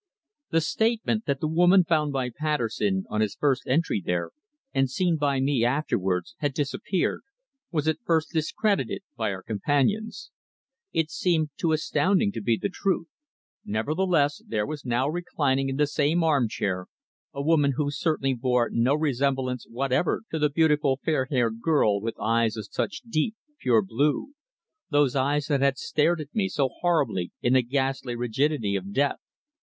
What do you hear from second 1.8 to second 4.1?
found by Patterson on his first entry